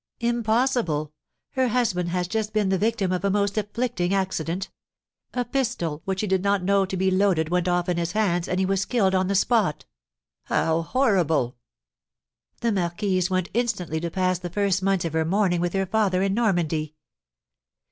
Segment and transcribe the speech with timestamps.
[0.21, 1.13] "Impossible!
[1.51, 4.71] Her husband has just been the victim of a most afflicting accident:
[5.31, 8.47] a pistol which he did not know to be loaded went off in his hands,
[8.47, 9.85] and he was killed on the spot."
[10.45, 11.55] "How horrible!"
[12.61, 16.23] "The marquise went instantly to pass the first months of her mourning with her father
[16.23, 16.95] in Normandy."